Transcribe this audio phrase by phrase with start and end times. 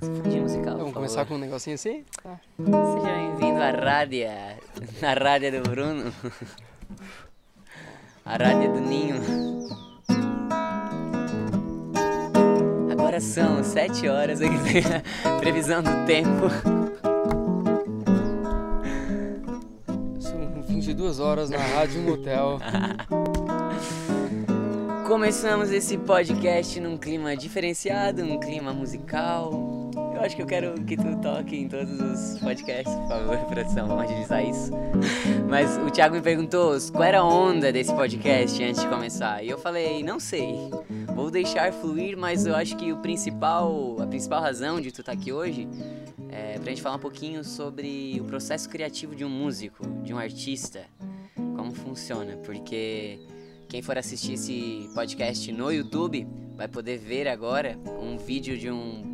[0.00, 2.04] De musical, Vamos começar com um negocinho assim?
[2.22, 2.38] Tá.
[2.56, 4.28] Seja bem-vindo à rádio,
[5.02, 6.12] na rádio do Bruno.
[8.24, 9.16] A rádio do Ninho.
[12.92, 14.84] Agora são sete horas, aqui tem
[15.28, 16.48] a previsão do tempo.
[20.20, 22.60] São 22 horas na rádio Motel.
[25.08, 29.77] Começamos esse podcast num clima diferenciado, num clima musical.
[30.18, 33.86] Eu acho que eu quero que tu toque em todos os podcasts, por favor, produção,
[33.86, 34.72] vamos agilizar isso.
[35.48, 39.44] Mas o Thiago me perguntou qual era a onda desse podcast antes de começar.
[39.44, 40.70] E eu falei, não sei.
[41.14, 45.12] Vou deixar fluir, mas eu acho que o principal, a principal razão de tu estar
[45.12, 45.68] aqui hoje
[46.30, 50.18] é pra gente falar um pouquinho sobre o processo criativo de um músico, de um
[50.18, 50.80] artista.
[51.36, 53.20] Como funciona, porque
[53.68, 56.26] quem for assistir esse podcast no YouTube
[56.56, 59.07] vai poder ver agora um vídeo de de um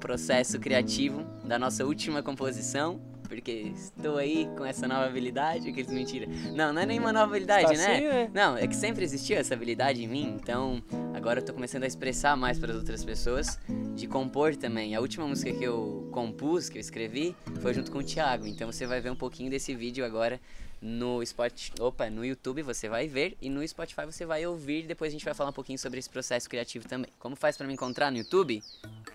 [0.00, 3.00] processo criativo da nossa última composição.
[3.28, 6.26] Porque estou aí com essa nova habilidade, aqueles mentira.
[6.52, 7.94] Não, não é nenhuma nova habilidade, Está né?
[7.94, 8.30] assim, né?
[8.34, 10.82] Não, é que sempre existiu essa habilidade em mim, então
[11.14, 13.56] agora eu tô começando a expressar mais para as outras pessoas,
[13.94, 14.96] de compor também.
[14.96, 18.66] A última música que eu compus, que eu escrevi, foi junto com o Thiago, então
[18.70, 20.40] você vai ver um pouquinho desse vídeo agora
[20.80, 25.10] no Spotify, opa, no YouTube você vai ver e no Spotify você vai ouvir, depois
[25.10, 27.10] a gente vai falar um pouquinho sobre esse processo criativo também.
[27.18, 28.62] Como faz para me encontrar no YouTube?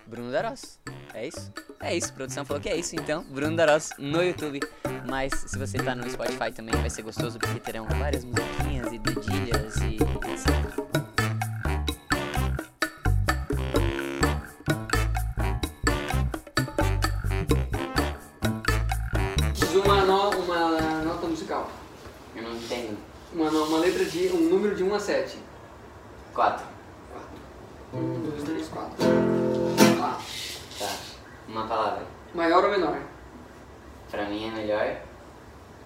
[0.06, 0.78] Bruno Daros.
[1.12, 1.52] É isso?
[1.80, 4.60] É isso, a produção falou que é isso, então, Bruno Daros no YouTube.
[5.08, 8.98] Mas se você tá no Spotify também vai ser gostoso porque terão várias musiquinhas e
[8.98, 9.96] dedilhas e
[10.30, 10.85] etc.
[23.56, 24.28] Uma, uma letra de.
[24.28, 25.38] um número de 1 a 7.
[26.34, 26.66] Quatro.
[27.94, 28.94] 1, 2, 3, 4.
[30.02, 30.18] Ah,
[30.78, 30.92] Tá.
[31.48, 32.02] Uma palavra.
[32.34, 32.98] maior ou menor?
[34.10, 34.96] Pra mim é melhor.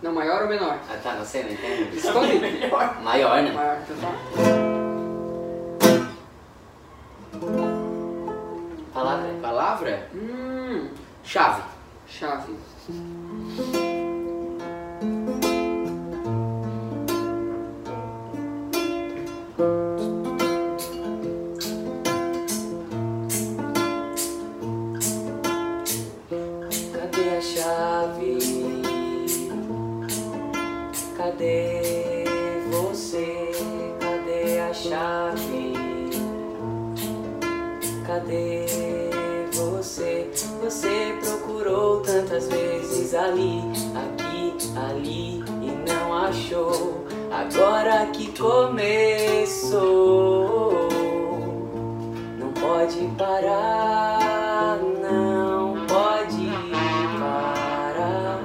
[0.02, 0.78] Não, maior ou menor?
[0.90, 1.94] Ah tá, não sei, não entendo.
[1.94, 2.40] Escolhe.
[3.04, 3.52] Maior, né?
[3.52, 4.12] Maior, então tá.
[8.92, 9.28] Palavra.
[9.40, 10.08] Palavra?
[10.14, 10.88] Hum,
[11.22, 11.62] Chave.
[12.08, 12.56] chave.
[48.40, 49.90] Começou,
[52.38, 56.48] não pode parar, não pode
[57.18, 58.40] parar.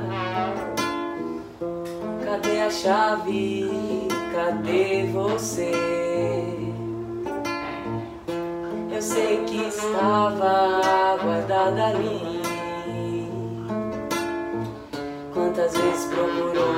[2.26, 4.10] Cadê a chave?
[4.34, 5.72] Cadê você?
[8.94, 12.42] Eu sei que estava guardada ali.
[15.34, 16.75] Quantas vezes procurou,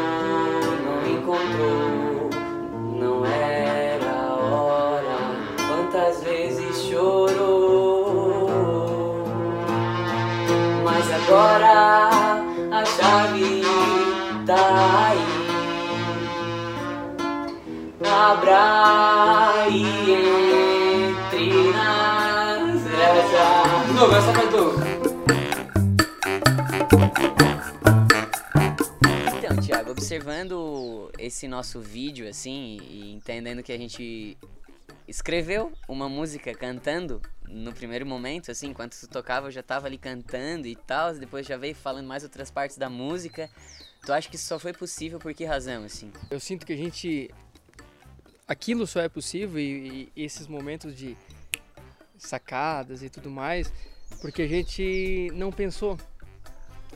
[18.28, 22.84] Abra e entre nas
[23.88, 24.74] De novo, essa vai tu.
[29.38, 34.38] Então, Thiago, observando esse nosso vídeo assim e entendendo que a gente
[35.08, 39.98] escreveu uma música cantando no primeiro momento, assim, enquanto tu tocava eu já tava ali
[39.98, 43.50] cantando e tal, depois já veio falando mais outras partes da música.
[44.08, 46.12] Tu acha que isso só foi possível por que razão, assim?
[46.32, 47.30] Eu sinto que a gente.
[48.48, 51.18] Aquilo só é possível e, e esses momentos de
[52.18, 53.72] sacadas e tudo mais,
[54.22, 55.98] porque a gente não pensou.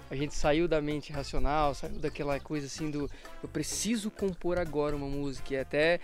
[0.10, 3.10] A gente saiu da mente racional, saiu daquela coisa assim do
[3.42, 5.54] eu preciso compor agora uma música.
[5.54, 6.00] E até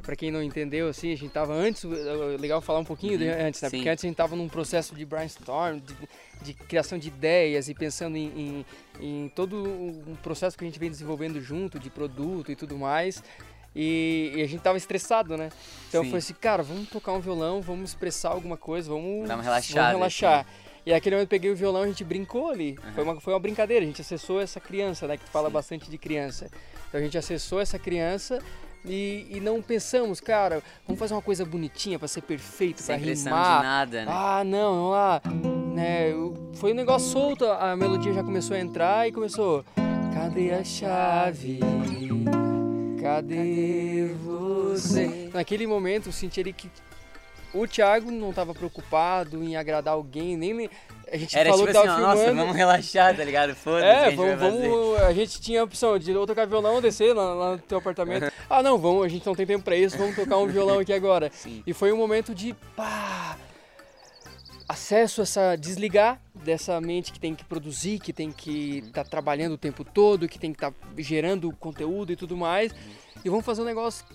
[0.00, 3.28] Pra quem não entendeu, assim, a gente tava antes, é legal falar um pouquinho de
[3.28, 3.68] antes, né?
[3.68, 3.76] sim.
[3.76, 5.94] Porque antes a gente tava num processo de brainstorm, de,
[6.42, 8.64] de criação de ideias e pensando em,
[9.00, 12.76] em, em todo um processo que a gente vem desenvolvendo junto, de produto e tudo
[12.78, 13.22] mais.
[13.74, 15.48] E, e a gente tava estressado, né?
[15.88, 16.10] Então eu Sim.
[16.10, 19.92] falei assim, cara, vamos tocar um violão, vamos expressar alguma coisa, vamos, uma relaxada, vamos
[19.96, 20.46] relaxar.
[20.84, 22.76] E aquele momento eu peguei o violão, a gente brincou ali.
[22.82, 22.92] Aham.
[22.92, 25.16] Foi, uma, foi uma brincadeira, a gente acessou essa criança, né?
[25.16, 25.54] Que tu fala Sim.
[25.54, 26.50] bastante de criança.
[26.88, 28.40] Então a gente acessou essa criança
[28.84, 33.58] e, e não pensamos, cara, vamos fazer uma coisa bonitinha pra ser perfeito, pressão rimar.
[33.58, 34.12] de nada, né?
[34.12, 35.22] Ah, não, vamos lá.
[35.72, 36.10] Né,
[36.54, 39.64] foi um negócio solto, a melodia já começou a entrar e começou.
[40.12, 41.60] Cadê a chave?
[43.16, 45.30] Cadê você?
[45.32, 46.70] Naquele momento eu senti ali que
[47.54, 50.70] o Thiago não estava preocupado em agradar alguém, nem
[51.12, 52.40] a gente Era falou tipo que assim, ó, nossa, filmando.
[52.40, 53.54] vamos relaxar, tá ligado?
[53.54, 54.68] Foda-se, É, a gente vamos, vai fazer.
[54.68, 55.00] vamos.
[55.02, 57.76] A gente tinha a opção de ou tocar violão ou descer lá, lá no teu
[57.76, 58.32] apartamento.
[58.48, 60.92] ah, não, vamos, a gente não tem tempo pra isso, vamos tocar um violão aqui
[60.94, 61.30] agora.
[61.34, 61.62] Sim.
[61.66, 63.36] E foi um momento de pá,
[64.72, 69.52] acesso a essa desligar dessa mente que tem que produzir, que tem que estar trabalhando
[69.52, 72.74] o tempo todo, que tem que estar gerando conteúdo e tudo mais.
[73.22, 74.06] E vamos fazer um negócio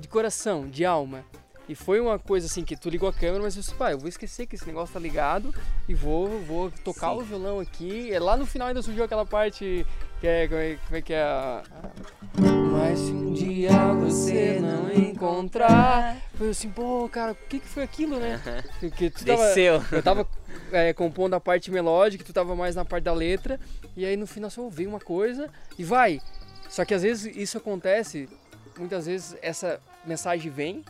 [0.00, 1.24] de coração, de alma.
[1.68, 3.98] E foi uma coisa assim que tu ligou a câmera, mas eu disse, pai, eu
[3.98, 5.54] vou esquecer que esse negócio tá ligado
[5.86, 7.18] e vou, vou tocar Sim.
[7.18, 8.08] o violão aqui.
[8.10, 9.86] E lá no final ainda surgiu aquela parte
[10.18, 11.62] que é, como é, como é que é a...
[12.72, 16.16] Mas se um dia você não encontrar...
[16.38, 18.40] Foi assim, pô, cara, o que que foi aquilo, né?
[18.78, 19.82] Porque tu tava, Desceu.
[19.90, 20.28] eu tava
[20.70, 23.58] é, compondo a parte melódica, tu tava mais na parte da letra,
[23.96, 26.20] e aí no final só veio uma coisa e vai.
[26.70, 28.28] Só que às vezes isso acontece,
[28.78, 30.84] muitas vezes essa mensagem vem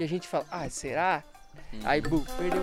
[0.00, 1.22] e a gente fala, ah, será?
[1.84, 2.62] Aí, bu, perdeu.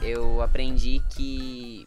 [0.00, 1.86] eu aprendi que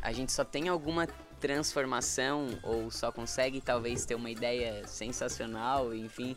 [0.00, 1.08] a gente só tem alguma
[1.44, 6.34] transformação ou só consegue talvez ter uma ideia sensacional, enfim,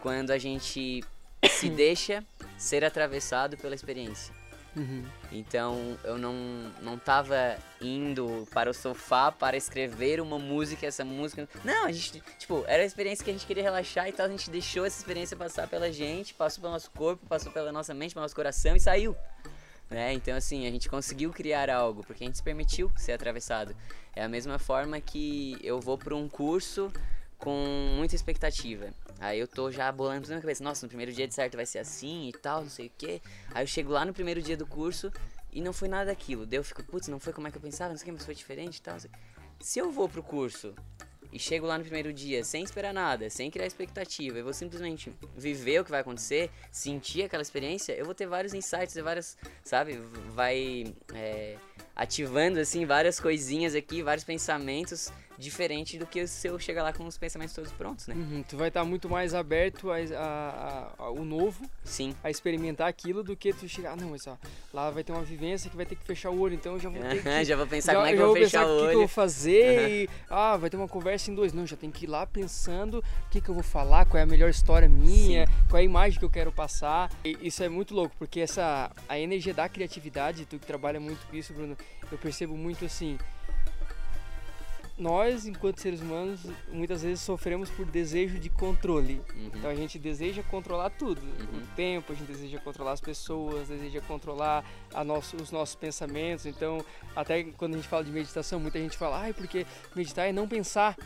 [0.00, 1.04] quando a gente
[1.48, 2.24] se deixa
[2.58, 4.34] ser atravessado pela experiência.
[4.74, 5.04] Uhum.
[5.30, 6.34] Então eu não,
[6.82, 11.48] não tava indo para o sofá para escrever uma música, essa música.
[11.62, 14.30] Não, a gente, tipo, era a experiência que a gente queria relaxar e tal, a
[14.30, 18.14] gente deixou essa experiência passar pela gente, passou pelo nosso corpo, passou pela nossa mente,
[18.14, 19.16] pelo nosso coração e saiu.
[19.94, 20.12] Né?
[20.12, 23.76] Então assim, a gente conseguiu criar algo, porque a gente se permitiu ser atravessado.
[24.12, 26.92] É a mesma forma que eu vou para um curso
[27.38, 27.64] com
[27.96, 28.92] muita expectativa.
[29.20, 30.64] Aí eu tô já bolando tudo na cabeça.
[30.64, 33.22] Nossa, no primeiro dia de certo vai ser assim e tal, não sei o quê.
[33.54, 35.12] Aí eu chego lá no primeiro dia do curso
[35.52, 36.44] e não foi nada daquilo.
[36.44, 38.12] Daí eu fico, putz, não foi como é que eu pensava, não sei o que,
[38.12, 38.96] mas foi diferente e tal.
[39.60, 40.74] Se eu vou pro curso
[41.34, 45.12] e chego lá no primeiro dia sem esperar nada, sem criar expectativa, eu vou simplesmente
[45.36, 50.00] viver o que vai acontecer, sentir aquela experiência, eu vou ter vários insights, várias, sabe,
[50.30, 51.56] vai é,
[51.96, 57.04] ativando assim várias coisinhas aqui, vários pensamentos diferente do que se eu chegar lá com
[57.06, 58.14] os pensamentos todos prontos, né?
[58.14, 62.14] Uhum, Tu vai estar muito mais aberto a, a- a- ao novo, Sim.
[62.22, 64.36] a experimentar aquilo, do que tu chegar, ah, não, mas ó,
[64.72, 66.88] lá vai ter uma vivência que vai ter que fechar o olho, então eu já
[66.88, 68.72] vou ter que já vou pensar já, como é que eu vou fechar o o
[68.74, 68.98] que, que eu olho.
[68.98, 71.52] vou fazer e ah, vai ter uma conversa em dois.
[71.52, 74.22] Não, já tem que ir lá pensando o que, que eu vou falar, qual é
[74.22, 77.10] a melhor história minha, qual é a imagem que eu quero passar.
[77.24, 81.26] E isso é muito louco, porque essa a energia da criatividade, tu que trabalha muito
[81.26, 81.76] com isso, Bruno,
[82.10, 83.18] eu percebo muito assim.
[84.96, 86.40] Nós, enquanto seres humanos,
[86.72, 89.20] muitas vezes sofremos por desejo de controle.
[89.34, 89.50] Uhum.
[89.54, 91.20] Então a gente deseja controlar tudo.
[91.20, 96.46] O tempo, a gente deseja controlar as pessoas, deseja controlar a nosso, os nossos pensamentos.
[96.46, 96.84] Então,
[97.16, 100.46] até quando a gente fala de meditação, muita gente fala, ai, porque meditar é não
[100.46, 100.96] pensar.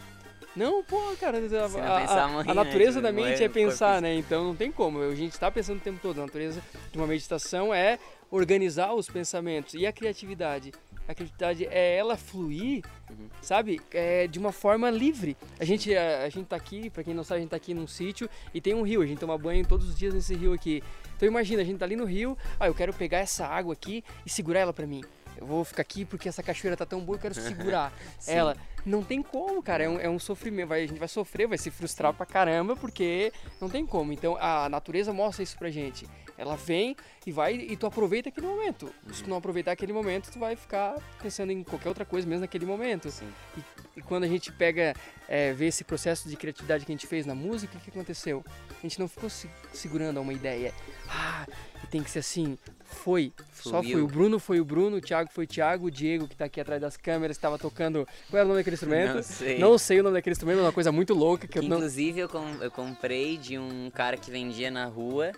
[0.54, 1.40] Não, pô, cara, a,
[1.80, 2.54] a- a- né?
[2.54, 4.14] natureza da mente é pensar, né?
[4.16, 5.00] Então não tem como.
[5.00, 6.18] A gente está pensando o tempo todo.
[6.20, 6.60] A natureza
[6.90, 7.98] de uma meditação é
[8.30, 9.74] organizar os pensamentos.
[9.74, 10.72] E a criatividade?
[11.08, 13.26] A criatividade é ela fluir, Uhum.
[13.40, 13.80] sabe?
[13.90, 15.34] É, de uma forma livre.
[15.58, 17.72] A gente, a, a gente tá aqui, pra quem não sabe, a gente tá aqui
[17.72, 19.00] num sítio e tem um rio.
[19.00, 20.82] A gente toma banho todos os dias nesse rio aqui.
[21.16, 24.04] Então imagina, a gente tá ali no rio, ah, eu quero pegar essa água aqui
[24.26, 25.02] e segurar ela pra mim.
[25.36, 27.92] Eu vou ficar aqui porque essa cachoeira tá tão boa, eu quero segurar
[28.26, 28.56] ela.
[28.84, 29.84] Não tem como, cara.
[29.84, 30.68] É um, é um sofrimento.
[30.68, 34.12] Vai, a gente vai sofrer, vai se frustrar pra caramba, porque não tem como.
[34.12, 36.06] Então a natureza mostra isso pra gente.
[36.38, 36.94] Ela vem
[37.26, 38.94] e vai e tu aproveita aquele momento.
[39.12, 42.42] Se tu não aproveitar aquele momento, tu vai ficar pensando em qualquer outra coisa mesmo
[42.42, 43.08] naquele momento.
[43.56, 44.94] E, e quando a gente pega,
[45.28, 47.98] é, vê esse processo de criatividade que a gente fez na música, o que, que
[47.98, 48.44] aconteceu?
[48.70, 50.72] A gente não ficou se- segurando a uma ideia.
[51.10, 51.44] Ah,
[51.82, 52.56] e tem que ser assim.
[52.84, 53.32] Foi.
[53.52, 53.92] Só Fluiu.
[53.98, 54.02] foi.
[54.02, 56.60] O Bruno foi o Bruno, o Thiago foi o Thiago, o Diego, que tá aqui
[56.60, 58.06] atrás das câmeras, estava tocando.
[58.30, 59.14] Qual era o nome daquele instrumento?
[59.16, 59.58] Não sei.
[59.58, 61.76] Não sei o nome daquele instrumento, é uma coisa muito louca que eu não.
[61.78, 65.32] Inclusive, eu, com- eu comprei de um cara que vendia na rua,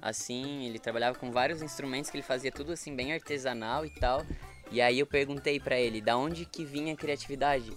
[0.00, 4.24] assim, ele trabalhava com vários instrumentos que ele fazia tudo assim, bem artesanal e tal.
[4.70, 7.72] E aí eu perguntei pra ele, da onde que vinha a criatividade?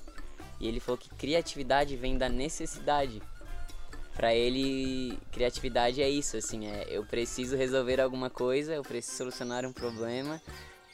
[0.60, 3.22] E ele falou que criatividade vem da necessidade.
[4.16, 9.64] Pra ele, criatividade é isso, assim, é eu preciso resolver alguma coisa, eu preciso solucionar
[9.66, 10.42] um problema.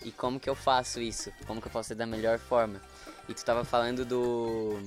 [0.04, 1.32] E como que eu faço isso?
[1.48, 2.82] Como que eu posso ser da melhor forma?
[3.30, 4.78] E tu tava falando do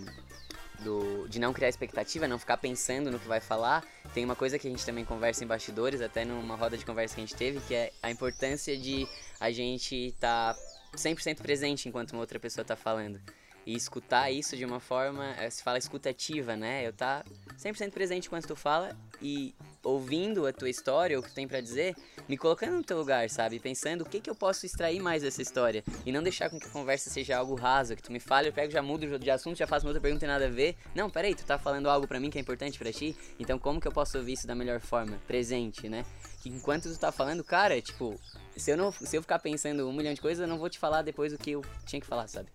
[0.80, 3.84] do, de não criar expectativa, não ficar pensando no que vai falar.
[4.14, 7.14] Tem uma coisa que a gente também conversa em bastidores, até numa roda de conversa
[7.14, 9.06] que a gente teve, que é a importância de
[9.40, 10.56] a gente estar
[10.94, 13.20] 100% presente enquanto uma outra pessoa está falando.
[13.66, 16.86] E escutar isso de uma forma, eh, se fala escutativa, né?
[16.86, 17.24] Eu tá
[17.58, 21.60] 100% presente quando tu fala e ouvindo a tua história, o que tu tem para
[21.60, 21.96] dizer,
[22.28, 23.58] me colocando no teu lugar, sabe?
[23.60, 25.84] Pensando o que, que eu posso extrair mais dessa história.
[26.04, 28.52] E não deixar com que a conversa seja algo raso, que tu me fale, eu
[28.52, 30.76] pego, já mudo de assunto, já faço uma outra pergunta e nada a ver.
[30.94, 33.80] Não, peraí, tu tá falando algo para mim que é importante para ti, então como
[33.80, 35.18] que eu posso ouvir isso da melhor forma?
[35.26, 36.04] Presente, né?
[36.42, 38.18] Que enquanto tu tá falando, cara, tipo,
[38.56, 40.78] se eu, não, se eu ficar pensando um milhão de coisas, eu não vou te
[40.78, 42.48] falar depois o que eu tinha que falar, sabe?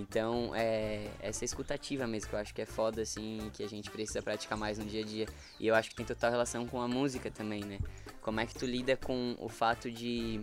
[0.00, 3.90] Então, é essa escutativa mesmo, que eu acho que é foda, assim, que a gente
[3.90, 5.26] precisa praticar mais no dia a dia.
[5.58, 7.78] E eu acho que tem total relação com a música também, né?
[8.22, 10.40] Como é que tu lida com o fato de...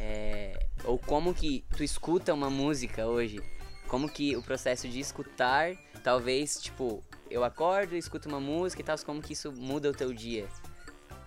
[0.00, 3.38] É, ou como que tu escuta uma música hoje?
[3.86, 8.96] Como que o processo de escutar, talvez, tipo, eu acordo, escuto uma música e tal,
[9.04, 10.48] como que isso muda o teu dia?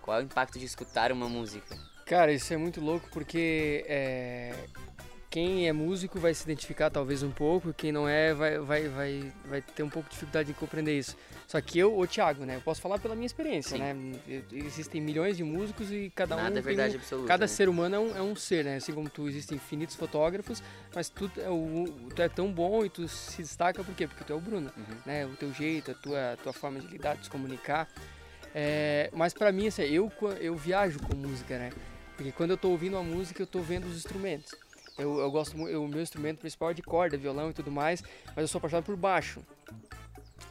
[0.02, 1.78] Qual é o impacto de escutar uma música?
[2.06, 4.56] Cara, isso é muito louco porque é,
[5.30, 9.34] quem é músico vai se identificar talvez um pouco, quem não é vai, vai, vai,
[9.46, 11.16] vai ter um pouco de dificuldade em compreender isso.
[11.48, 13.84] Só que eu, o Thiago, né, eu posso falar pela minha experiência, Sim.
[13.84, 14.44] né?
[14.52, 17.48] Existem milhões de músicos e cada Nada um é verdade um, absoluta, cada né?
[17.48, 18.78] ser humano é um, é um, ser, né?
[18.78, 20.64] Assim como tu existem infinitos fotógrafos,
[20.96, 24.08] mas tu, é o, tu é tão bom e tu se destaca por quê?
[24.08, 24.96] Porque tu é o Bruno, uhum.
[25.06, 25.26] né?
[25.28, 27.88] O teu jeito, a tua, a tua forma de lidar, de se comunicar.
[28.54, 31.70] É, mas para mim, assim, eu, eu viajo com música, né?
[32.16, 34.54] Porque quando eu tô ouvindo a música, eu tô vendo os instrumentos.
[35.00, 38.38] Eu, eu gosto o meu instrumento principal é de corda, violão e tudo mais, mas
[38.38, 39.42] eu sou apaixonado por baixo.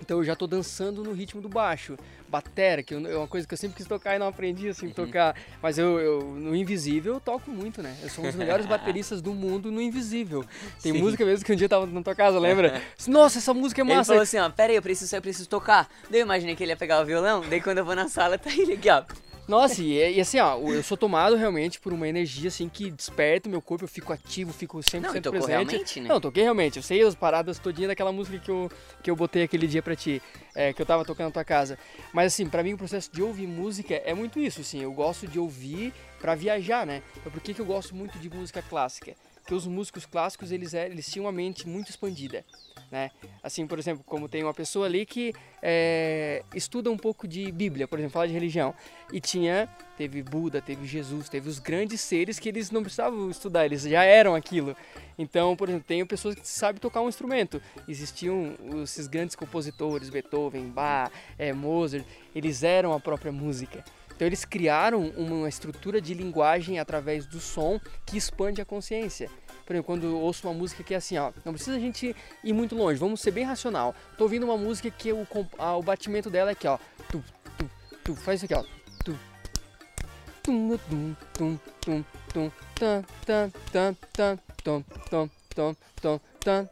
[0.00, 1.96] Então eu já tô dançando no ritmo do baixo.
[2.28, 4.92] Batera, que é uma coisa que eu sempre quis tocar e não aprendi assim uhum.
[4.92, 5.34] tocar.
[5.62, 7.96] Mas eu, eu, no invisível eu toco muito, né?
[8.02, 10.44] Eu sou um dos melhores bateristas do mundo no invisível.
[10.82, 10.98] Tem Sim.
[10.98, 12.80] música mesmo que um dia tava na tua casa, lembra?
[13.08, 13.98] Nossa, essa música é massa.
[13.98, 15.88] Ele falou assim, ó, pera aí, eu preciso, eu preciso tocar.
[16.10, 18.38] Daí eu imaginei que ele ia pegar o violão, daí quando eu vou na sala
[18.38, 19.02] tá ele aqui, ó.
[19.48, 23.48] Nossa, e, e, assim, ó, eu sou tomado realmente por uma energia assim que desperta
[23.48, 25.48] o meu corpo, eu fico ativo, fico 100% Não, e tocou presente.
[25.48, 26.08] realmente, né?
[26.08, 26.76] Não, toquei realmente.
[26.76, 28.70] Eu sei as paradas todinha daquela música que eu,
[29.02, 30.20] que eu botei aquele dia pra ti,
[30.54, 31.78] é, que eu tava tocando na tua casa.
[32.12, 35.26] Mas assim, pra mim o processo de ouvir música é muito isso, assim, eu gosto
[35.26, 37.02] de ouvir pra viajar, né?
[37.16, 39.14] Então por que, que eu gosto muito de música clássica?
[39.40, 42.44] Porque os músicos clássicos, eles, é, eles tinham uma mente muito expandida
[42.90, 43.11] né?
[43.42, 47.87] Assim, por exemplo, como tem uma pessoa ali que é, estuda um pouco de Bíblia,
[47.87, 48.75] por exemplo, fala de religião,
[49.12, 53.64] e tinha, teve Buda, teve Jesus, teve os grandes seres que eles não precisavam estudar,
[53.64, 54.76] eles já eram aquilo.
[55.18, 57.61] Então, por exemplo, tem pessoas que sabem tocar um instrumento.
[57.88, 62.04] Existiam esses grandes compositores, Beethoven, Bach, é, Mozart,
[62.35, 63.85] eles eram a própria música.
[64.18, 69.30] Então eles criaram uma estrutura de linguagem através do som que expande a consciência.
[69.68, 72.16] Por exemplo, quando eu ouço uma música que é assim, ó, não precisa a gente
[72.42, 73.94] ir muito longe, vamos ser bem racional.
[74.16, 75.26] Tô ouvindo uma música que o,
[75.58, 76.78] a, o batimento dela é aqui, ó.
[77.10, 77.22] Tu,
[77.58, 77.70] tu,
[78.02, 78.64] tu, faz isso aqui, ó.
[79.04, 79.14] Tu.
[80.42, 83.94] Tum, tum, tum, tum, tum, tom,
[85.04, 86.68] tom, tom, tom.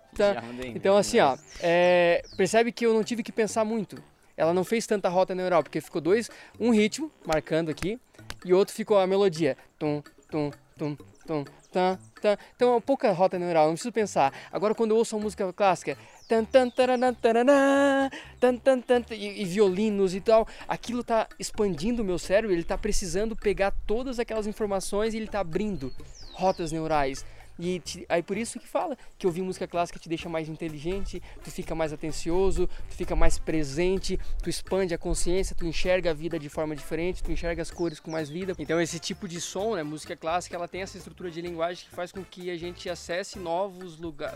[0.75, 4.03] Então assim, ó, é, percebe que eu não tive que pensar muito.
[4.38, 8.00] Ela não fez tanta rota neural, porque ficou dois, um ritmo marcando aqui
[8.43, 9.55] e outro ficou a melodia.
[9.79, 12.37] Tum, tum, tum, tum, tan, tan.
[12.54, 14.33] Então é pouca rota neural, não preciso pensar.
[14.52, 19.42] Agora quando eu ouço uma música clássica, tan, tan, taranã, taranã, tan, tan, tan, e,
[19.42, 24.18] e violinos e tal, aquilo está expandindo o meu cérebro, ele está precisando pegar todas
[24.18, 25.92] aquelas informações e ele está abrindo
[26.33, 27.25] rotas neurais.
[27.59, 31.23] E te, aí por isso que fala que ouvir música clássica te deixa mais inteligente,
[31.43, 36.15] tu fica mais atencioso, tu fica mais presente, tu expande a consciência, tu enxerga a
[36.15, 38.55] vida de forma diferente, tu enxerga as cores com mais vida.
[38.59, 41.95] Então esse tipo de som, né, música clássica, ela tem essa estrutura de linguagem que
[41.95, 44.35] faz com que a gente acesse novos, lugar,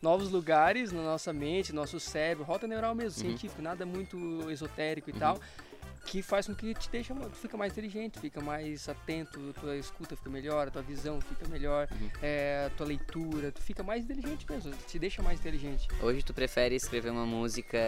[0.00, 3.30] novos lugares na nossa mente, nosso cérebro, rota neural mesmo, uhum.
[3.30, 5.18] científico, nada muito esotérico e uhum.
[5.18, 5.40] tal
[6.04, 10.30] que faz com que te deixa, fica mais inteligente, fica mais atento, tua escuta fica
[10.30, 12.10] melhor, a tua visão fica melhor, uhum.
[12.22, 15.88] é, a tua leitura, tu fica mais inteligente mesmo, te deixa mais inteligente.
[16.02, 17.78] Hoje tu prefere escrever uma música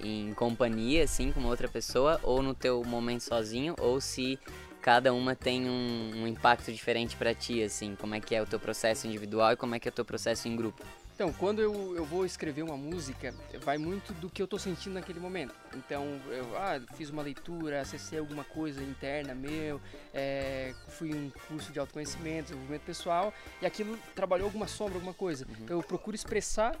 [0.00, 4.38] em companhia, assim, com outra pessoa, ou no teu momento sozinho, ou se
[4.80, 8.46] cada uma tem um, um impacto diferente para ti, assim, como é que é o
[8.46, 10.84] teu processo individual e como é que é o teu processo em grupo?
[11.22, 14.94] Então, quando eu, eu vou escrever uma música, vai muito do que eu estou sentindo
[14.94, 15.54] naquele momento.
[15.76, 19.80] Então, eu ah, fiz uma leitura, acessei alguma coisa interna meu,
[20.12, 25.46] é, fui um curso de autoconhecimento, desenvolvimento pessoal, e aquilo trabalhou alguma sombra, alguma coisa.
[25.46, 25.54] Uhum.
[25.60, 26.76] Então, eu procuro expressar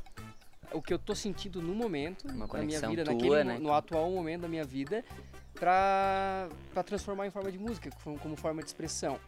[0.72, 3.58] o que eu estou sentindo no momento, na minha vida, tua, naquele, né?
[3.60, 5.04] no atual momento da minha vida,
[5.54, 6.48] para
[6.84, 9.20] transformar em forma de música, como forma de expressão.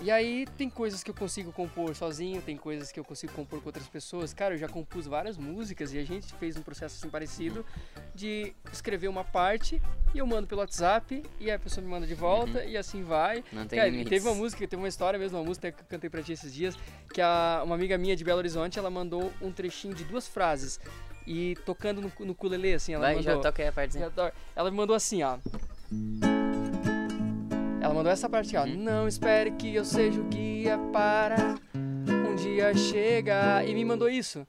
[0.00, 3.60] E aí tem coisas que eu consigo compor sozinho, tem coisas que eu consigo compor
[3.60, 4.34] com outras pessoas.
[4.34, 7.64] Cara, eu já compus várias músicas e a gente fez um processo assim parecido
[8.14, 9.80] de escrever uma parte
[10.14, 13.42] e eu mando pelo WhatsApp e a pessoa me manda de volta e assim vai.
[13.50, 14.10] Não tem Cara, limites.
[14.10, 16.52] teve uma música, teve uma história mesmo, uma música que eu cantei pra ti esses
[16.52, 16.76] dias,
[17.12, 20.78] que a, uma amiga minha de Belo Horizonte, ela mandou um trechinho de duas frases
[21.26, 23.34] e tocando no, no ukulele, assim, ela Vai, mandou...
[23.34, 24.12] já toca aí a partezinha.
[24.54, 25.38] Ela me mandou assim, ó.
[27.86, 28.64] Ela mandou essa parte, ó.
[28.64, 28.76] Uhum.
[28.78, 33.64] Não espere que eu seja o guia para um dia chegar.
[33.64, 34.44] E me mandou isso.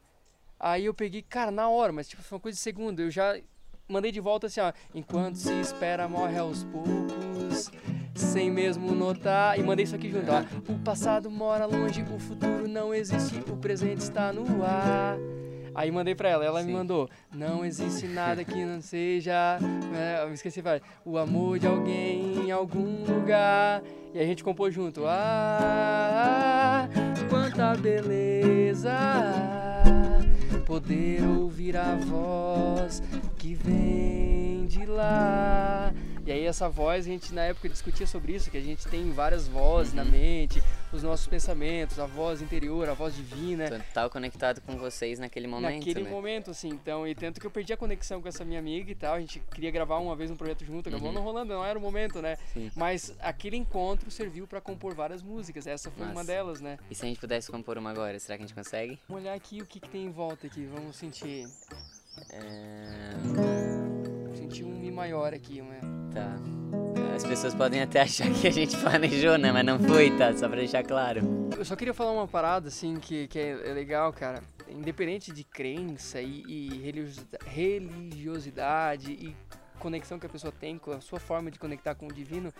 [0.59, 2.99] Aí eu peguei, cara, na hora, mas tipo, foi uma coisa de segundo.
[2.99, 3.39] Eu já
[3.87, 4.73] mandei de volta assim, ó.
[4.91, 7.69] Enquanto se espera, morre aos poucos.
[8.15, 9.59] Sem mesmo notar.
[9.59, 10.73] E mandei isso aqui junto, ó.
[10.73, 15.15] O passado mora longe, o futuro não existe, o presente está no ar.
[15.77, 16.73] Aí mandei pra ela, ela me Sim.
[16.73, 17.07] mandou.
[17.31, 19.59] Não existe nada que não seja.
[19.95, 20.81] é, eu me esqueci, vai.
[21.05, 23.83] O amor de alguém em algum lugar.
[24.11, 25.03] E a gente compôs junto.
[25.05, 26.89] Ah,
[27.29, 28.91] quanta beleza
[30.65, 33.01] poder ouvir a voz
[33.37, 35.93] que vem de lá.
[36.25, 39.11] E aí essa voz, a gente na época discutia sobre isso, que a gente tem
[39.11, 40.09] várias vozes na Uhum.
[40.11, 40.61] mente,
[40.93, 43.69] os nossos pensamentos, a voz interior, a voz divina.
[43.69, 46.09] Total conectado com vocês naquele momento, Naquele né?
[46.09, 48.95] momento, assim, então, e tanto que eu perdi a conexão com essa minha amiga e
[48.95, 51.13] tal, a gente queria gravar uma vez um projeto junto, acabou Uhum.
[51.15, 52.37] não rolando, não era o momento, né?
[52.53, 52.71] Sim.
[52.75, 56.27] Mas aquele encontro serviu pra compor várias músicas, essa foi uma Massa.
[56.27, 56.77] delas, né?
[56.89, 58.97] E se a gente pudesse compor uma agora, será que a gente consegue?
[59.09, 61.47] Vamos olhar aqui o que, que tem em volta aqui, vamos sentir,
[62.31, 63.11] É...
[64.37, 65.81] sentir um Mi maior aqui, né?
[66.13, 66.86] Tá.
[67.17, 69.51] As pessoas podem até achar que a gente planejou, né?
[69.51, 70.31] Mas não foi, tá?
[70.37, 71.49] Só pra deixar claro.
[71.57, 74.43] Eu só queria falar uma parada, assim, que, que é, é legal, cara.
[74.69, 79.35] Independente de crença e, e religiosidade, religiosidade e
[79.79, 82.53] conexão que a pessoa tem com a sua forma de conectar com o divino,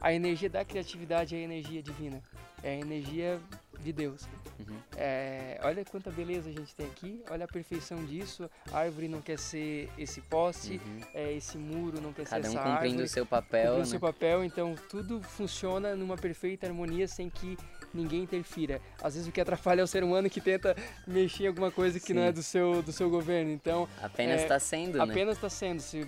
[0.00, 2.22] a energia da criatividade é a energia divina.
[2.62, 3.40] É a energia
[3.84, 4.22] de Deus.
[4.58, 4.76] Uhum.
[4.96, 8.50] É, olha quanta beleza a gente tem aqui, olha a perfeição disso.
[8.72, 11.00] A árvore não quer ser esse poste, Uhum.
[11.14, 13.78] é, esse muro não quer Cada ser um essa cumprindo árvore o seu papel, o
[13.78, 13.84] né?
[13.84, 17.56] seu papel, então tudo funciona numa perfeita harmonia sem que
[17.92, 18.80] ninguém interfira.
[19.02, 20.74] Às vezes o que atrapalha é o ser humano que tenta
[21.06, 22.28] mexer em alguma coisa que não Sim.
[22.28, 23.50] é do seu, do seu governo.
[23.52, 25.04] Então, Apenas É, tá sendo, né?
[25.04, 25.80] apenas está sendo.
[25.80, 26.00] Se,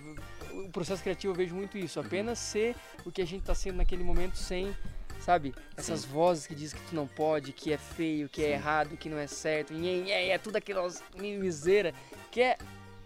[0.52, 2.00] o processo criativo eu vejo muito isso.
[2.00, 2.06] Uhum.
[2.06, 4.74] Apenas ser o que a gente está sendo naquele momento sem,
[5.26, 5.52] sabe?
[5.76, 8.52] Essas vozes que dizem que tu não pode, que é feio, que é Sim.
[8.52, 11.92] errado, que não é certo, e é, é tudo aquelas mimizeira,
[12.30, 12.56] que é...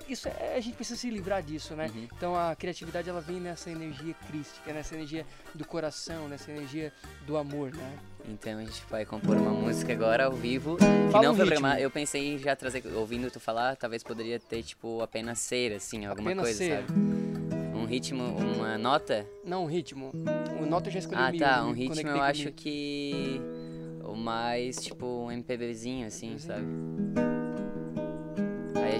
[0.07, 1.88] Isso é, a gente precisa se livrar disso, né?
[1.95, 2.09] Uhum.
[2.16, 6.92] Então a criatividade ela vem nessa energia crística, nessa energia do coração, nessa energia
[7.25, 7.99] do amor, né?
[8.29, 11.47] Então a gente vai compor uma música agora ao vivo que Fala não um foi
[11.47, 11.81] programada.
[11.81, 16.05] Eu pensei em já trazer, ouvindo tu falar, talvez poderia ter tipo apenas ser, assim,
[16.07, 16.85] alguma Apenas coisa, ser.
[16.87, 17.20] sabe?
[17.90, 19.26] Um ritmo, uma nota?
[19.44, 20.12] Não, um ritmo.
[20.62, 23.40] O nota eu já escolhi Ah, tá, um ritmo eu acho que
[24.05, 26.64] o mais tipo um MPBzinho, assim, sabe?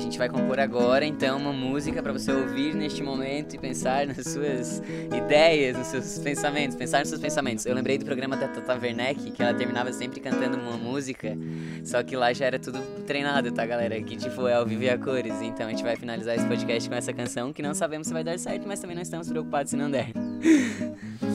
[0.01, 4.27] Gente vai compor agora, então, uma música pra você ouvir neste momento e pensar nas
[4.27, 4.83] suas
[5.15, 7.67] ideias, nos seus pensamentos, pensar nos seus pensamentos.
[7.67, 11.37] Eu lembrei do programa da Tata Werneck, que ela terminava sempre cantando uma música,
[11.85, 14.01] só que lá já era tudo treinado, tá, galera?
[14.01, 15.41] Que tipo é ao vivo e a cores.
[15.43, 18.25] Então a gente vai finalizar esse podcast com essa canção, que não sabemos se vai
[18.25, 20.09] dar certo, mas também não estamos preocupados se não der.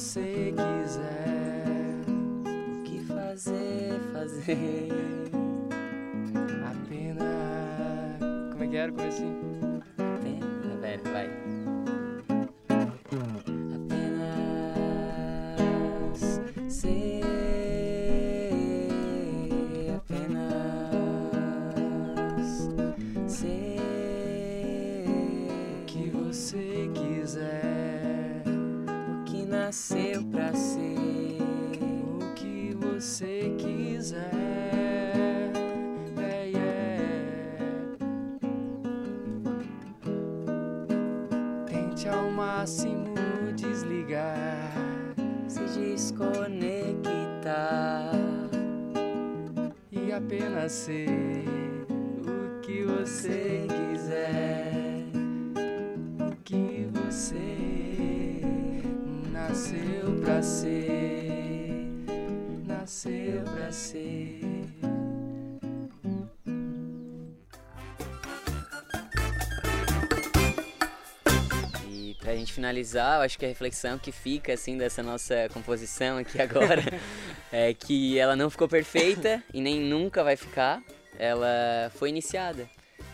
[0.00, 4.88] você quiser, O que fazer, fazer.
[6.64, 8.18] apenas.
[8.52, 9.49] Como é que era o comecinho?
[50.24, 51.08] Apenas ser
[51.88, 55.04] o que você quiser,
[56.20, 57.60] o que você
[60.20, 61.86] pra ser,
[62.66, 64.59] nasceu pra ser.
[72.60, 76.82] Finalizar, eu acho que a reflexão que fica assim dessa nossa composição aqui agora
[77.50, 80.82] é que ela não ficou perfeita e nem nunca vai ficar.
[81.18, 82.68] Ela foi iniciada.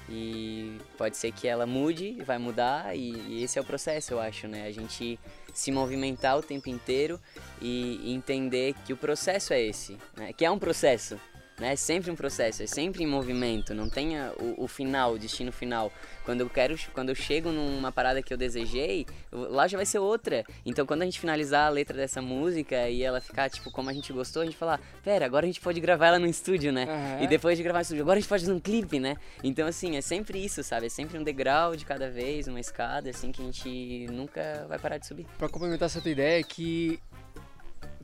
[0.08, 4.20] E pode ser que ela mude, vai mudar e, e esse é o processo, eu
[4.20, 4.66] acho, né?
[4.66, 5.18] A gente
[5.52, 7.20] se movimentar o tempo inteiro
[7.60, 10.32] e entender que o processo é esse, né?
[10.32, 11.18] Que é um processo,
[11.58, 11.72] né?
[11.72, 15.18] É sempre um processo, é sempre em movimento, não tem a- o, o final, o
[15.18, 15.92] destino final.
[16.24, 19.98] Quando eu quero, quando eu chego numa parada que eu desejei, lá já vai ser
[20.00, 20.44] outra.
[20.64, 23.92] Então quando a gente finalizar a letra dessa música e ela ficar tipo como a
[23.92, 26.84] gente gostou, a gente falar, pera, agora a gente pode gravar ela no estúdio, né?
[26.84, 27.22] Aham.
[27.22, 29.16] E depois de gravar no estúdio, agora a gente pode fazer um clipe, né?
[29.44, 30.86] Então assim, é sempre isso, sabe?
[30.86, 34.78] É sempre um degrau de cada vez, uma escada assim que a gente nunca vai
[34.78, 35.26] parar de subir.
[35.38, 36.98] Pra complementar essa tua ideia, é que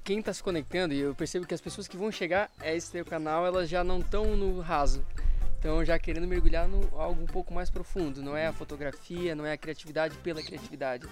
[0.05, 2.91] quem tá se conectando, e eu percebo que as pessoas que vão chegar a esse
[2.91, 5.05] teu canal, elas já não estão no raso.
[5.55, 8.21] Estão já querendo mergulhar no algo um pouco mais profundo.
[8.21, 11.07] Não é a fotografia, não é a criatividade pela criatividade.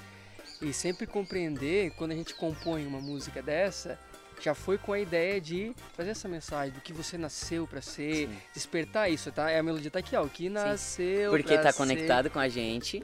[0.60, 3.96] E sempre compreender, quando a gente compõe uma música dessa,
[4.40, 8.28] já foi com a ideia de trazer essa mensagem do que você nasceu pra ser,
[8.28, 8.36] Sim.
[8.52, 9.50] despertar isso, tá?
[9.50, 11.78] É a melodia tá aqui, ó, o que nasceu Porque pra tá ser.
[11.78, 13.02] conectado com a gente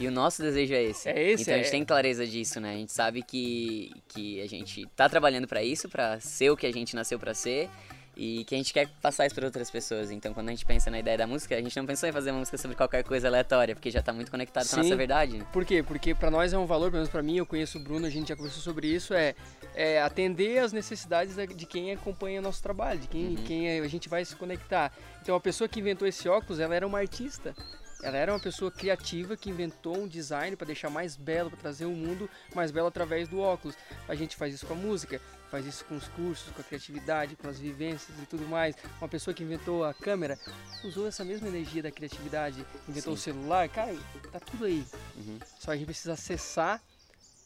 [0.00, 1.08] e o nosso desejo é esse.
[1.08, 2.72] É esse, Então a gente é- tem clareza disso, né?
[2.74, 6.66] A gente sabe que, que a gente tá trabalhando pra isso, pra ser o que
[6.66, 7.68] a gente nasceu pra ser
[8.14, 10.10] e que a gente quer passar isso para outras pessoas.
[10.10, 12.30] Então quando a gente pensa na ideia da música, a gente não pensou em fazer
[12.30, 14.82] uma música sobre qualquer coisa aleatória, porque já tá muito conectado com a Sim.
[14.88, 15.46] nossa verdade, né?
[15.52, 15.82] Por quê?
[15.82, 18.10] Porque pra nós é um valor, pelo menos pra mim, eu conheço o Bruno, a
[18.10, 19.34] gente já conversou sobre isso, é,
[19.74, 23.34] é atender as necessidades da- de quem acompanha nosso trabalho, de quem, Uhum.
[23.44, 24.92] quem a gente vai se conectar.
[25.22, 27.54] Então a pessoa que inventou esse óculos, ela era uma artista.
[28.02, 31.86] Ela era uma pessoa criativa que inventou um design para deixar mais belo, para trazer
[31.86, 33.76] um mundo mais belo através do óculos.
[34.08, 37.36] A gente faz isso com a música, faz isso com os cursos, com a criatividade,
[37.36, 38.74] com as vivências e tudo mais.
[39.00, 40.36] Uma pessoa que inventou a câmera
[40.82, 43.20] usou essa mesma energia da criatividade, inventou Sim.
[43.20, 43.94] o celular, cara,
[44.32, 44.84] tá tudo aí.
[45.16, 45.38] Uhum.
[45.60, 46.82] Só a gente precisa acessar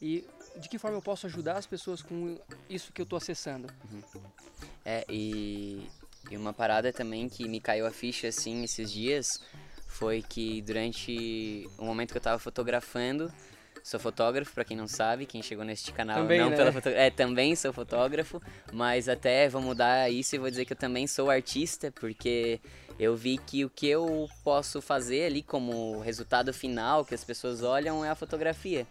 [0.01, 3.67] e de que forma eu posso ajudar as pessoas com isso que eu tô acessando.
[4.83, 5.87] É, e,
[6.31, 9.39] e uma parada também que me caiu a ficha assim esses dias
[9.87, 13.31] foi que durante o momento que eu tava fotografando,
[13.83, 16.57] sou fotógrafo, pra quem não sabe, quem chegou neste canal Também, não né?
[16.57, 16.89] pela foto...
[16.89, 18.41] É, também sou fotógrafo,
[18.73, 22.59] mas até vou mudar isso e vou dizer que eu também sou artista, porque
[22.99, 27.63] eu vi que o que eu posso fazer ali como resultado final, que as pessoas
[27.63, 28.85] olham, é a fotografia.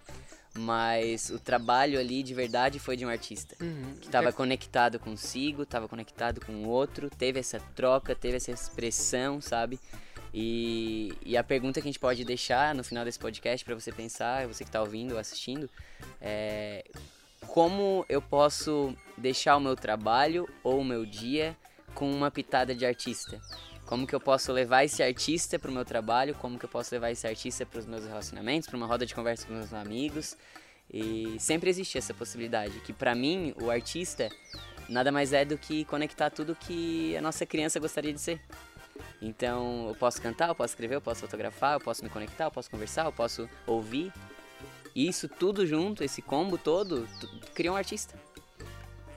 [0.59, 3.55] Mas o trabalho ali de verdade foi de um artista
[4.01, 9.39] que estava conectado consigo, estava conectado com o outro, teve essa troca, teve essa expressão,
[9.43, 9.79] sabe?
[10.39, 13.91] E, e a pergunta que a gente pode deixar no final desse podcast para você
[13.91, 15.71] pensar, você que está ouvindo ou assistindo,
[16.21, 16.85] é
[17.47, 21.57] como eu posso deixar o meu trabalho ou o meu dia
[21.95, 23.41] com uma pitada de artista?
[23.87, 26.35] Como que eu posso levar esse artista para o meu trabalho?
[26.35, 29.15] Como que eu posso levar esse artista para os meus relacionamentos, para uma roda de
[29.15, 30.37] conversa com meus amigos?
[30.93, 34.29] E sempre existe essa possibilidade, que para mim o artista
[34.87, 38.39] nada mais é do que conectar tudo que a nossa criança gostaria de ser.
[39.21, 42.51] Então, eu posso cantar, eu posso escrever, eu posso fotografar, eu posso me conectar, eu
[42.51, 44.13] posso conversar, eu posso ouvir.
[44.95, 48.15] E isso tudo junto, esse combo todo, tu- cria um artista.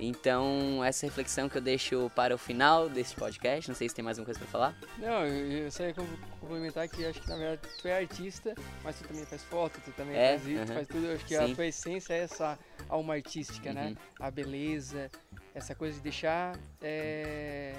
[0.02, 4.04] Então, essa reflexão que eu deixo para o final deste podcast, não sei se tem
[4.04, 4.76] mais alguma coisa para falar.
[4.98, 6.08] Não, eu, só ia com-
[6.40, 9.92] complementar que acho que na verdade tu é artista, mas tu também faz foto, tu
[9.92, 10.74] também É, faz isso, tu aham.
[10.76, 11.06] faz tudo.
[11.06, 11.52] Eu acho que Sim.
[11.52, 13.88] a tua essência é essa alma artística, né?
[13.88, 13.96] Uhum.
[14.22, 15.12] A beleza,
[15.54, 16.58] essa coisa de deixar.
[16.82, 17.76] é,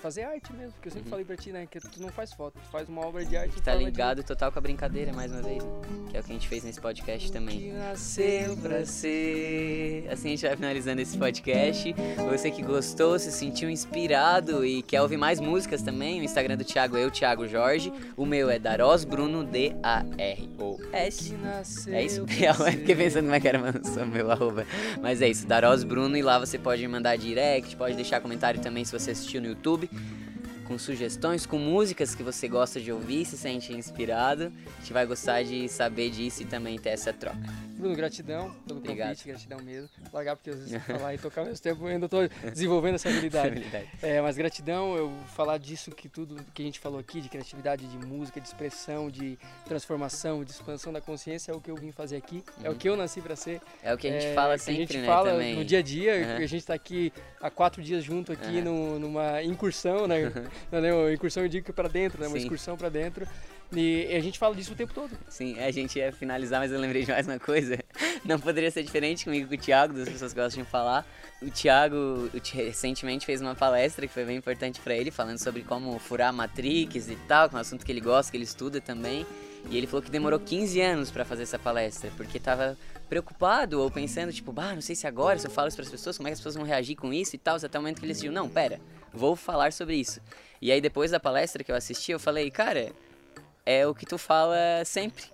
[0.00, 1.10] Fazer arte mesmo, porque eu sempre Uhum.
[1.10, 1.66] falei pra ti, né?
[1.70, 3.52] Que tu não faz foto, tu faz uma obra de arte.
[3.52, 5.70] Que em tá forma de- ligado total com a brincadeira, mais uma vez, né?
[6.10, 7.58] Que é o que a gente fez nesse podcast também.
[7.58, 10.08] Que nasceu pra ser.
[10.10, 11.94] Assim a gente vai finalizando esse podcast.
[12.30, 16.64] Você que gostou, se sentiu inspirado e quer ouvir mais músicas também, o Instagram do
[16.64, 17.92] Thiago é eu, Thiago Jorge.
[18.16, 21.34] O meu é Daros Bruno, D-A-R-O-S.
[21.84, 22.24] Que É isso?
[22.38, 24.66] Eu fiquei pensando como é que era o meu arroba.
[25.02, 28.84] Mas é isso, Daros Bruno, e lá você pode mandar direct, pode deixar comentário também
[28.84, 29.87] se você assistiu no YouTube.
[30.64, 34.52] Com sugestões, com músicas que você gosta de ouvir, se sente inspirado.
[34.66, 37.67] A gente vai gostar de saber disso e também ter essa troca.
[37.78, 39.08] Bruno, gratidão pelo Obrigado.
[39.10, 39.88] convite, gratidão mesmo.
[40.12, 42.18] Largar porque às vezes falar e tocar ao mesmo tempo eu ainda tô
[42.52, 43.64] desenvolvendo essa habilidade.
[44.02, 47.86] É, mas gratidão, eu falar disso que tudo que a gente falou aqui, de criatividade,
[47.86, 51.92] de música, de expressão, de transformação, de expansão da consciência, é o que eu vim
[51.92, 53.60] fazer aqui, é o que eu nasci pra ser.
[53.82, 55.06] É o que a gente é, fala que sempre, a gente né?
[55.06, 55.54] fala também.
[55.54, 56.36] no dia a dia, Aham.
[56.44, 58.64] a gente tá aqui há quatro dias junto aqui Aham.
[58.64, 60.32] no- numa incursão, né?
[60.72, 62.26] Não, não, incursão eu digo que é pra dentro, né?
[62.26, 62.42] Uma Sim.
[62.42, 63.26] excursão pra dentro.
[63.70, 65.10] E a gente fala disso o tempo todo.
[65.28, 67.78] Sim, a gente ia finalizar, mas eu lembrei de mais uma coisa.
[68.24, 71.06] Não poderia ser diferente comigo com o Thiago, das pessoas que gostam de falar.
[71.42, 75.98] O Thiago recentemente fez uma palestra que foi bem importante para ele, falando sobre como
[75.98, 79.26] furar Matrix e tal, que é um assunto que ele gosta, que ele estuda também.
[79.70, 82.76] E ele falou que demorou 15 anos para fazer essa palestra, porque tava
[83.08, 86.16] preocupado ou pensando, tipo, bah, não sei se agora, se eu falo isso pras pessoas,
[86.16, 88.04] como é que as pessoas vão reagir com isso e tal, até o momento que
[88.04, 88.80] ele decidiu, não, pera,
[89.12, 90.20] vou falar sobre isso.
[90.60, 92.92] E aí depois da palestra que eu assisti, eu falei, cara,
[93.68, 95.24] é o que tu fala sempre.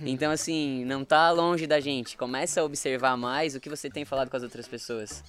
[0.00, 2.16] Então, assim, não tá longe da gente.
[2.16, 5.22] Começa a observar mais o que você tem falado com as outras pessoas.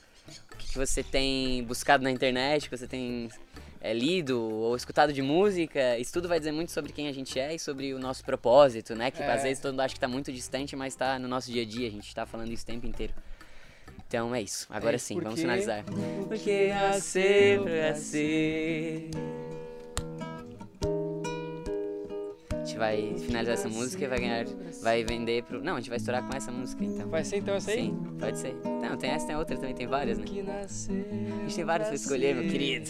[0.54, 3.30] O que você tem buscado na internet, o que você tem
[3.82, 7.38] é, lido ou escutado de música, isso tudo vai dizer muito sobre quem a gente
[7.38, 9.12] é e sobre o nosso propósito, né?
[9.12, 9.30] Que é.
[9.30, 11.65] às vezes todo mundo acha que está muito distante, mas está no nosso dia a
[11.65, 13.13] dia, a gente está falando isso o tempo inteiro.
[14.08, 15.26] Então é isso, agora é sim, porque...
[15.26, 15.84] vamos finalizar.
[16.30, 19.10] Porque a sempre a ser.
[22.73, 24.45] Gente vai finalizar essa música e vai ganhar.
[24.81, 25.63] Vai vender pro.
[25.63, 27.07] Não, a gente vai estourar com essa música então.
[27.07, 27.83] Vai ser então essa aí?
[27.83, 28.55] Sim, pode ser.
[28.65, 30.25] Não, tem essa, tem outra, também tem várias, né?
[30.25, 32.89] A gente tem várias pra escolher, meu querido.